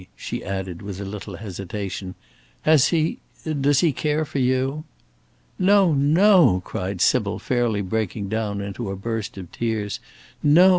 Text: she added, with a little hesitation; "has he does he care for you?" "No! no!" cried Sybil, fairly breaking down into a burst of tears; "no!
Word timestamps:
she 0.15 0.43
added, 0.43 0.81
with 0.81 0.99
a 0.99 1.05
little 1.05 1.35
hesitation; 1.35 2.15
"has 2.63 2.87
he 2.87 3.19
does 3.45 3.81
he 3.81 3.91
care 3.91 4.25
for 4.25 4.39
you?" 4.39 4.83
"No! 5.59 5.93
no!" 5.93 6.63
cried 6.65 6.99
Sybil, 7.01 7.37
fairly 7.37 7.81
breaking 7.83 8.27
down 8.27 8.61
into 8.61 8.89
a 8.89 8.95
burst 8.95 9.37
of 9.37 9.51
tears; 9.51 9.99
"no! 10.41 10.69